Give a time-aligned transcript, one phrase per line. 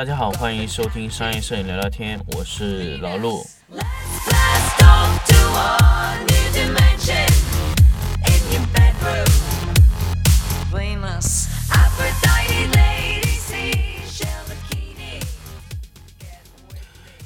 [0.00, 3.44] 大家好，欢迎收听商业摄影聊聊天，我是老陆。
[10.72, 11.48] Venus,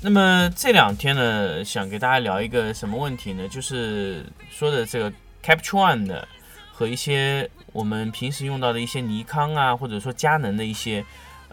[0.00, 3.48] 那么这两天呢，想给大家聊一个什么问题呢？
[3.48, 5.12] 就是说的这个
[5.42, 6.28] Capture One 的
[6.72, 11.04] 和一些我们平时用到的一些尼康啊，或者说佳能的一些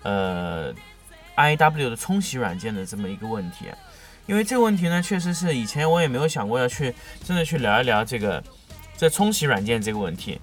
[0.04, 0.72] 呃
[1.38, 3.68] IW 的冲洗软件的这么一个问题。
[4.26, 8.44] 因为这个问题呢，确实是以前我也没有想过要去真的去聊一聊这个
[8.98, 10.38] 这冲洗软件这个问题。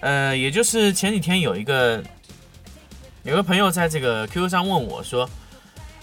[0.00, 2.02] 呃，也就是前几天有一个
[3.22, 5.28] 有个朋友在这个 QQ 上问我说。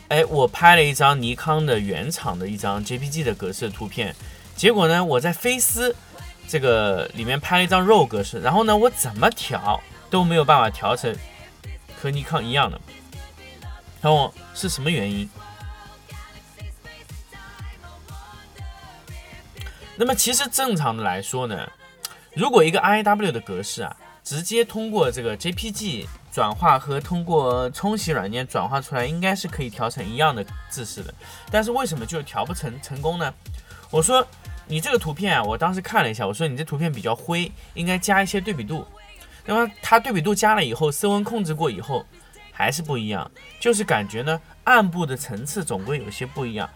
[0.10, 4.16] 哎，我拍了一张尼康的原厂的一张 JPG 的格式图片，
[4.56, 5.94] 结果呢，我在飞思
[6.48, 11.14] 这个里面拍了一张 RAW 格式，然后呢，我怎么调都没有办法调成
[12.02, 12.80] 和尼康一样的。
[14.02, 15.30] 然后是什么原因？
[19.96, 21.68] 那么其实正常的来说呢，
[22.36, 31.12] 如果一个 IW 的格式啊，直接通过这个 JPG 转化和通过冲洗软件转化出来，应该是可以调成一样的字式的。
[31.50, 33.34] 但是为什么就调不成成功呢？
[33.90, 34.24] 我说
[34.68, 38.86] 你这个图片啊，我当时看了一下，我说你这图片比较灰，应该加一些对比度。
[39.46, 42.06] 那么它对比度加了以后，色温控制过以后，
[42.58, 46.68] 还是不一样，就是感觉呢暗部的层次总归有些不一样。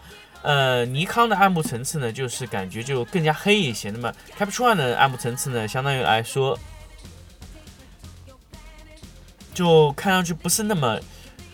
[0.42, 3.90] 呃，尼康的暗部层次呢，就是感觉就更加黑一些。
[3.90, 6.56] 那么 Capture One 的暗部层次呢，相当于来说。
[9.52, 10.98] 就看上去不是那么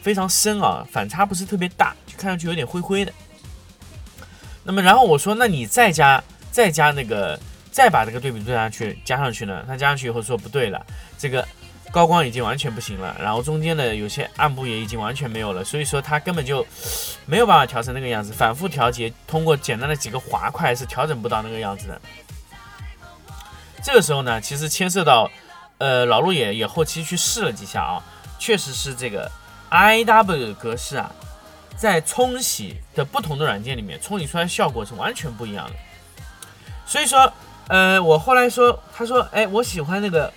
[0.01, 3.13] 非常深啊，反差不是特别大，就看上去有点灰灰的。
[4.63, 6.23] 那么然后我说，那你再加
[6.53, 7.39] 再加那个，
[7.73, 9.65] 再把这个对比度上去加上去呢？
[9.67, 10.87] 他加上去以后说不对了，
[11.19, 11.47] 这个
[11.91, 16.67] 高光已经完全不行了，然后中间的有些暗部也已经完全没有了，所以说它根本就
[17.27, 22.01] 没有办法调成那个样子，反复调节，通过简单的几个滑块是调整不到那个样子的。
[23.83, 25.31] 这个时候呢，其实牵涉到。
[25.81, 28.03] 呃，老陆也也后期去试了几下啊，
[28.37, 29.31] 确实是这个
[29.71, 31.09] IW 格式啊，
[31.77, 35.77] 在冲洗的不同的软件里面，冲洗出来效果是完全不一样的。
[36.85, 37.33] 所以说，
[37.69, 40.33] 呃，我后来说，他说，哎，我喜欢那个，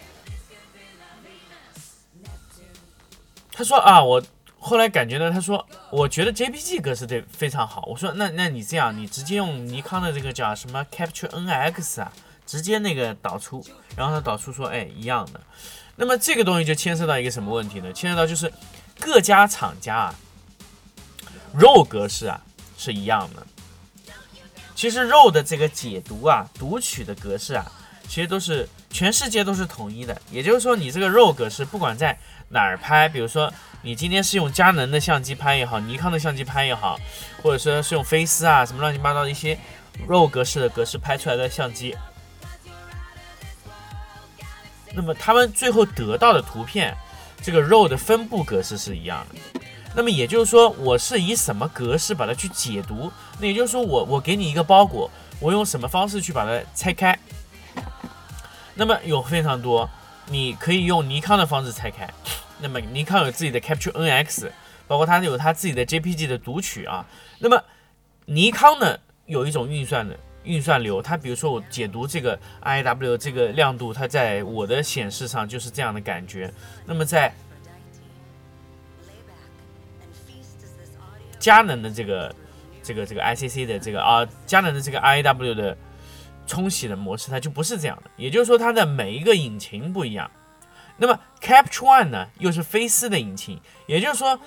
[3.51, 4.21] 他说啊，我
[4.59, 7.83] 后来感觉呢，他说，我觉得 JPG 格式对非常好。
[7.87, 12.11] 我说，那那你这样，你直接用尼康的这个叫什么 Capture NX 啊，
[12.45, 13.65] 直接那个导出。
[13.95, 15.41] 然后他导出说，哎，一样的。
[15.95, 17.91] 那么这个东西就牵涉到一个什么问题呢？
[17.91, 18.51] 牵涉到就是
[18.99, 20.15] 各家厂家啊
[21.55, 22.41] ，RAW 格式啊
[22.77, 23.45] 是一样的。
[24.73, 27.69] 其实 RAW 的这个解读啊、读取的格式啊，
[28.07, 30.19] 其实都是全世界都是统一的。
[30.31, 32.17] 也就是说，你这个 RAW 格式不管在
[32.51, 33.51] 哪儿拍，比如说
[33.81, 36.99] 你今天是用佳能的相机拍也好，尼康的相机拍也好，
[37.41, 39.57] 或者说是用飞思啊什么乱七八糟的一些
[40.07, 41.95] RAW 格式的格式拍出来的相机。
[44.93, 46.95] 那么他们最后得到的图片，
[47.41, 49.61] 这个 RAW 的分布格式是一样的。
[49.95, 53.11] 那么也就是说，我是以什么格式把它去解读？
[53.39, 55.09] 那也就是说，我我给你一个包裹，
[55.39, 57.17] 我用什么方式去把它拆开？
[58.75, 59.89] 那么有非常多，
[60.27, 62.09] 你可以用尼康的方式拆开。
[62.61, 64.49] 那么尼康有自己的 Capture NX，
[64.87, 67.05] 包括它有它自己的 JPG 的读取啊。
[67.39, 67.63] 那么
[68.25, 70.17] 尼康呢，有一种运算的。
[70.43, 76.51] 运算流，它比如说我解读这个 IW 这个亮度，它在我的显示上就是这样的感觉。
[76.83, 77.31] 那么在
[81.37, 82.35] 佳能的这个
[82.81, 85.77] 这个这个 ICC 的这个啊，佳能的这个 IW 的
[86.47, 88.09] 冲洗的模式，它就不是这样的。
[88.17, 90.31] 也就是说，它的每一个引擎不一样。
[91.01, 94.39] 那么 Capture One 呢，又是飞思的引擎，也就是说，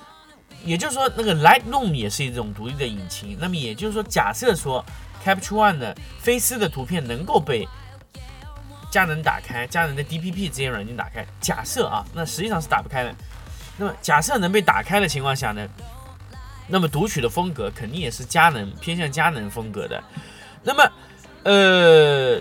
[0.64, 3.36] 也就是说那个 Lightroom 也是一种独立的引擎。
[3.40, 4.84] 那么也就是说，假设说。
[5.24, 7.66] Capture One 的飞思的图片能够被
[8.90, 11.24] 佳能打开，佳能的 DPP 这些软件打开。
[11.40, 13.14] 假设啊，那实际上是打不开的。
[13.78, 15.66] 那么假设能被打开的情况下呢，
[16.68, 20.04] 那么读取的风格肯定也是佳能偏向佳能风格的。
[20.62, 20.92] 那么，
[21.44, 22.38] 呃，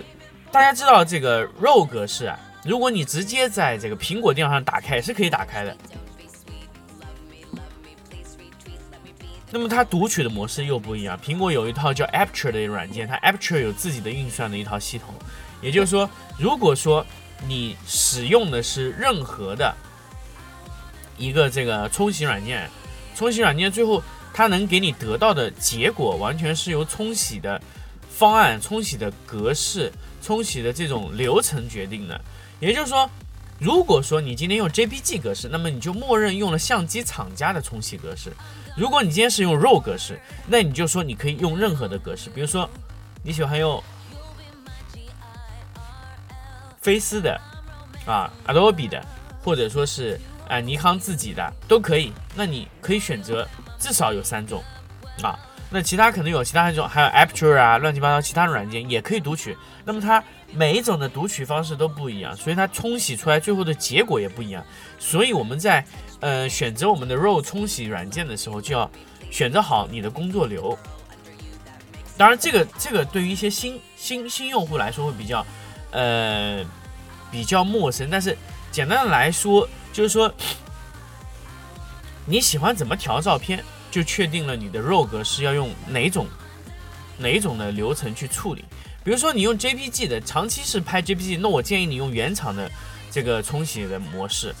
[0.52, 5.76] 大家知道这个 RAW 格式啊，如果你直接在这个苹果电脑上打开是可以打开的。
[9.50, 11.16] 那么它读取的模式又不一样。
[11.24, 15.14] 苹果有一套叫 Aperture 的软件，它 Aperture 有自己的运算的一套系统。
[15.62, 17.06] 也就是说，如果说
[17.46, 19.72] 你使用的是任何的
[21.16, 22.68] 一个这个冲洗软件，
[23.14, 24.02] 冲洗软件最后
[24.32, 27.60] 它能给你得到的结果，完全是由冲洗的
[28.10, 32.20] 方案、冲洗的格式、冲洗的这种流程决定的。
[32.64, 33.08] 也就是说，
[33.58, 38.32] 如果说你今天用 JPG 格式，那么你就默认用了相机厂家的冲洗格式。
[38.74, 42.68] 如果你今天是用 RAW 格式，那你就说你可以用任何的格式，比如说
[43.22, 43.82] 你喜欢用
[46.80, 47.38] 飞思的
[48.06, 49.04] 啊，Adobe 的，
[49.42, 50.18] 或者说是
[50.48, 52.12] 啊、尼康自己的都可以。
[52.34, 53.46] 那你可以选择
[53.78, 54.64] 至少有三种
[55.22, 55.38] 啊。
[55.70, 59.56] 那其他可能有其他一种，还有 Aperture 啊，乱七八糟其他的软件也可以读取。
[59.84, 60.22] 那么它
[60.56, 64.64] 每一种的读取方式都不一样，所以它冲洗出来最后的结果也不一样。
[64.98, 65.84] 所以我们在
[66.20, 68.88] 呃选择我们的 RAW 冲洗软件的时候，就要
[69.30, 70.78] 选择好你的工作流。
[72.16, 75.44] 当然，这个这个对于一些新新新用户来说会比较
[75.90, 76.64] 呃
[77.32, 78.38] 比较陌生，但是
[78.70, 80.32] 简单的来说，就是说
[82.24, 86.28] 你喜欢怎么调照片，就确定了你的 RAW 格式要用哪种
[87.18, 88.64] 哪种的流程去处理。
[89.04, 92.70] 比如说你用 JPG 的，长期是拍 JPG，那我建议你用原厂的
[93.10, 94.54] 这个冲洗的模式，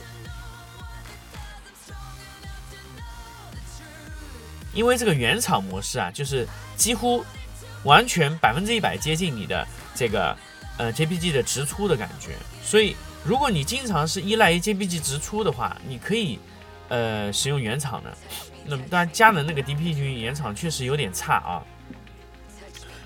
[4.74, 6.46] 因为这个原厂模式啊，就是
[6.76, 7.24] 几乎
[7.84, 10.36] 完全百分之一百接近你的这个
[10.76, 12.32] 呃 JPG 的直出的感觉。
[12.62, 12.94] 所以
[13.24, 16.38] 如果你经常是依赖于 JPG 直出的话，你可以
[16.88, 18.14] 呃使用原厂的。
[18.66, 21.62] 那么当然，佳能那个 DP 群原厂确实有点差啊。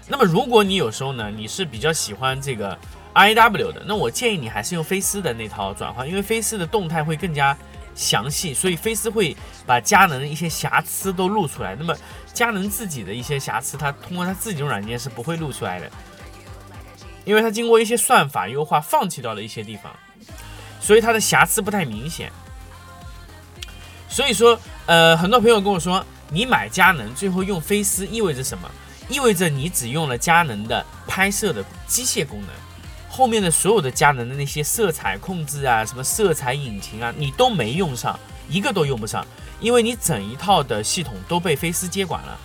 [0.08, 2.76] 那么如果你有时候呢，你是比较喜欢这个
[3.12, 7.56] I W 的，那我建议你还是用飞思的那套转换，因为飞思的动态会更加
[7.94, 11.76] 详细，所以飞思会把佳能的一些瑕疵都露出来。
[11.76, 11.94] 那么
[12.32, 15.90] 佳能自己的一些瑕疵，它通过它自己的软件是不会露出来的，
[17.24, 19.92] 因为它经过一些算法优化，放弃掉了一些地方，
[20.80, 22.32] 所以它的瑕疵不太明显。
[24.08, 28.70] 所以说，呃，很多朋友跟我说，你买佳能最后用飞思意味着什么？
[29.08, 32.50] 意味着你只用了佳能的拍摄的机械功能，
[33.08, 38.18] 后面的所有的佳能的那些色彩控制啊，什么色彩引擎啊，你都没用上，
[38.48, 39.26] 一个都用不上，
[39.60, 42.38] 因为你整一套的系统都被飞思接管了。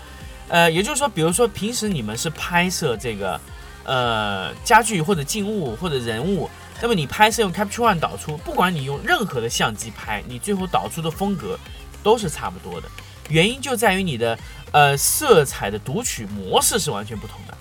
[0.50, 3.40] 呃，也就是说，比如说平时你们是拍摄这个
[3.84, 6.50] 呃家具或者静物或者人物，
[6.82, 11.58] 那么你拍摄用 Capture One 导出，不管你用任何的相机拍，你最后导出的风格
[12.04, 12.88] 都是差不多的。
[13.30, 14.38] 原因就在于你的
[14.72, 17.58] 呃色彩的读取模式是完全不同的。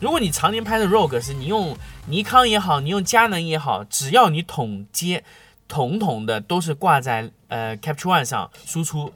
[0.00, 1.76] 如果你常年拍的 RAW 是，你用
[2.06, 5.24] 尼康也好，你用佳能也好，只要你统接
[5.66, 9.14] 统统的都是挂在呃 Capture One 上输出，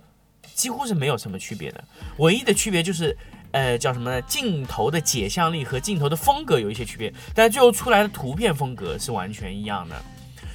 [0.55, 1.85] 几乎是没有什么区别的。
[2.19, 3.15] 唯一的区别就是
[3.50, 4.23] 呃叫什么呢？
[4.23, 9.97] 镜头的解像力和镜头的风格有一些区别，但最后出来的图片风格是完全一样的，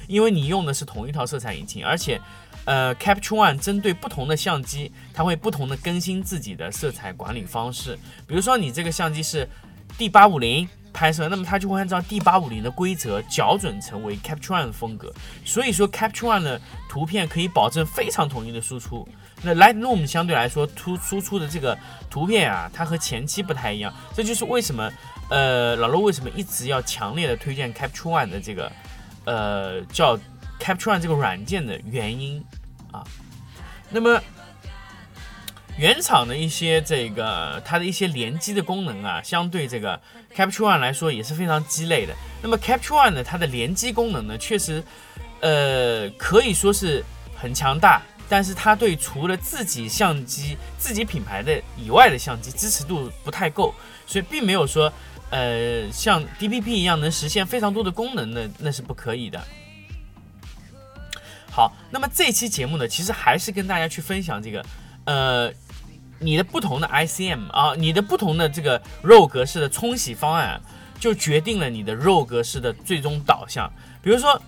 [0.08, 2.20] 因为你用的是同一套色彩引擎，而且。
[2.64, 7.98] 呃，Capture One 针对不同的相机，它会不同的更新自己的色彩管理方式。
[8.26, 9.48] 比如说，你这个相机是
[9.98, 15.12] D 八五零拍摄，那么它就会按照 D 八五零的规则校准成为 Capture One 的风格。
[15.44, 19.06] 所以说，Capture One 的图片可以保证非常统一的输出。
[19.42, 21.76] 那 Lightroom 相对来说突输出的这个
[22.08, 23.92] 图片啊，它和前期不太一样。
[24.14, 24.90] 这就是为什么
[25.28, 28.72] 呃老罗为什么一直要强烈的推荐 Capture One 的这个
[29.26, 30.16] 呃叫
[30.58, 32.42] Capture One 这个软件的原因
[32.94, 33.04] 啊。
[33.90, 34.20] 那么
[35.76, 40.00] 原厂的一些这个它的一些联机的功能啊，相对这个
[40.34, 42.14] Capture One 来说也是非常鸡肋的。
[42.42, 44.82] 那么 Capture One 呢，它的联机功能呢，确实
[45.40, 47.04] 呃可以说是
[47.36, 53.74] 很强大，但是它对除了自己相机、自己品牌的以外的相机支持度不太够，
[54.06, 54.92] 所以并没有说
[55.30, 59.44] 呃像 DPP 一样能实现非常多的功能的，那是不可以的。
[61.54, 64.66] 好，那么这期节目呢，其实还是跟大家去分享这个，
[65.04, 65.52] 呃，
[66.18, 70.60] 你的不同的 ICM 啊，你的不同的这个 RAW 格式的冲洗方案，
[70.98, 73.72] 就决定了你的 RAW 格式的最终导向。
[74.02, 74.42] 比如说，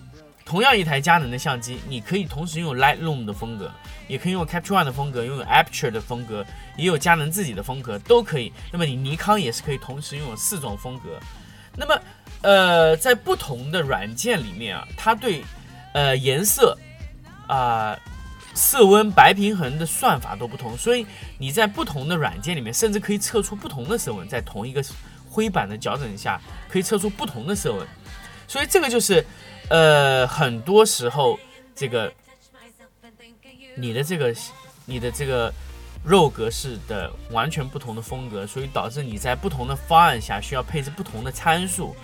[0.45, 3.71] 同样一台佳能的相机，你可以同时拥有 Lightroom 的风格，
[4.09, 6.45] 也可以用 Capture One 的风格，拥有 Aperture 的风格，
[6.77, 8.53] 也有佳能自己的风格，都可以。
[8.73, 11.21] 那么你尼康也是可以同时拥有四种风格。
[11.77, 12.01] 那么，
[12.43, 15.45] 呃，在不同的软件里面啊，它对
[15.93, 16.77] 呃颜色
[17.47, 17.99] 啊、
[18.55, 21.07] 色温、白平衡的算法都不同，所以
[21.39, 24.83] 你在不同的软件里面，甚至可以测出不同的色温，在同一个
[25.31, 27.87] 灰板的校准下，可以测出不同的色温。
[28.49, 29.25] 所以这个就是，
[29.69, 31.39] 呃，很多时候
[31.75, 32.13] 这个
[33.77, 34.35] 你的这个
[34.87, 35.53] 你的这个
[36.05, 41.95] 肉格式的完全不同的风格，所以导致你在不同的方案下需要配置不同的参数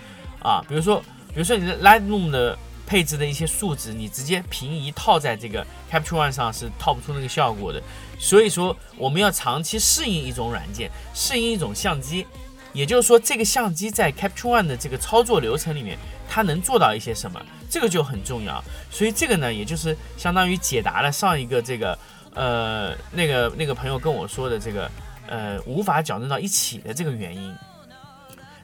[0.41, 2.57] 啊，比如说，比如说你的 Lightroom 的
[2.93, 7.81] 配置的一些数值，你直接平移套在这个 Capture One 上是套不出那个效果的。
[8.19, 12.27] 所以说，我们要长期适应一种软件，适应一种相机，
[12.71, 15.97] 也就是说，这个相机在 Capture One 的这个操作流程里面，
[16.29, 17.43] 它能做到一些什么？
[17.67, 18.63] 这个就很重要。
[18.91, 21.97] 所以这个呢，也就是相当于解答了上一个这个
[22.35, 24.91] 呃那个那个朋友跟我说的这个
[25.25, 27.55] 呃无法矫正到一起的这个原因。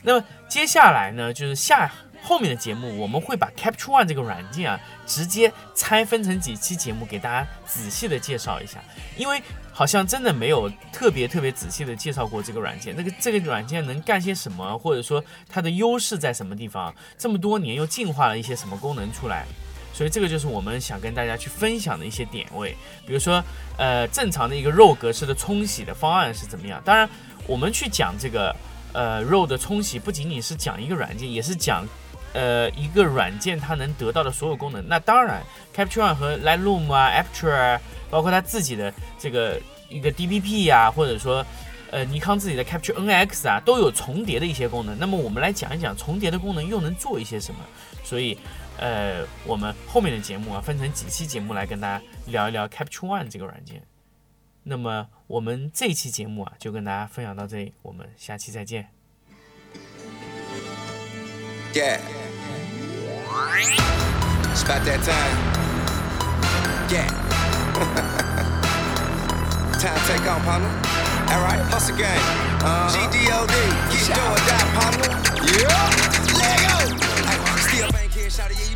[0.03, 8.83] 那么接下来呢，就是下后面的节目，我们会把 Capture One 这个软件啊，直接拆分成几期节目给大家仔细的介绍一下，
[9.17, 19.45] 因为好像真的没有特别特别仔细的介绍过这个软件，那个这个软件能干些什么，或者说它的优势在什么地方，这么多年又进化了一些什么功能出来，
[19.93, 22.75] 所以这个就是我们想跟大家去分享的一些点位，
[23.07, 23.43] 比如说
[23.77, 27.09] 呃正常的一个 RAW 格式的冲洗的方案是怎么样，当然
[27.47, 28.55] 我们去讲这个。
[28.91, 31.87] 呃，RAW 的冲洗不仅仅是讲一个软件，也是讲，
[32.33, 34.87] 呃，一个软件它能得到的所有功能。
[34.87, 35.41] 那当然
[35.75, 39.59] ，Capture One 和 Lightroom 啊，Aperture 啊，包括它自己的这个
[39.89, 41.45] 一个 DPP 呀、或者说，
[41.91, 44.97] 呃，尼康自己的 Capture NX 啊，都有重叠的一些功能。
[44.99, 47.59] 那么我们来讲一讲重叠的功能又能做一些什么。
[48.03, 48.37] 所以，
[48.77, 53.83] 呃，我们后面的节目啊，分成几期节目来跟大家聊一聊 Capture One 这个软件。
[54.63, 58.87] 那么我们这期节目啊，就跟大家分享到这里，我们下期再见。
[63.39, 65.35] It's about that time.
[66.91, 67.07] Yeah.
[69.79, 70.67] time to take on, partner.
[71.31, 72.19] All right, hustle game.
[72.91, 73.55] GDOD,
[73.93, 75.07] get do or die, partner.
[75.55, 75.71] Yeah.
[76.35, 76.99] Lego.
[77.23, 78.75] Hey, still bank here, shout yeah, you